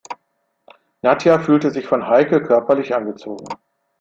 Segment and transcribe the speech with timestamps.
[1.03, 3.45] Nadja fühlte sich von Heike körperlich angezogen.